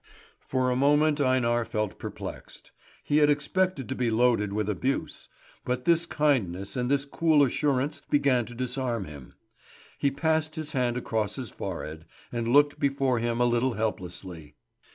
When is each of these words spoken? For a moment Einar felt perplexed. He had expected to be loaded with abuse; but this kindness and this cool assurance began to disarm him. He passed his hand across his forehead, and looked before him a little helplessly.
For 0.39 0.71
a 0.71 0.75
moment 0.75 1.21
Einar 1.21 1.63
felt 1.63 1.99
perplexed. 1.99 2.71
He 3.03 3.17
had 3.17 3.29
expected 3.29 3.87
to 3.87 3.93
be 3.93 4.09
loaded 4.09 4.51
with 4.51 4.67
abuse; 4.67 5.29
but 5.63 5.85
this 5.85 6.07
kindness 6.07 6.75
and 6.75 6.89
this 6.89 7.05
cool 7.05 7.43
assurance 7.43 8.01
began 8.09 8.47
to 8.47 8.55
disarm 8.55 9.05
him. 9.05 9.35
He 9.99 10.09
passed 10.09 10.55
his 10.55 10.71
hand 10.71 10.97
across 10.97 11.35
his 11.35 11.51
forehead, 11.51 12.05
and 12.31 12.47
looked 12.47 12.79
before 12.79 13.19
him 13.19 13.39
a 13.39 13.45
little 13.45 13.73
helplessly. 13.73 14.55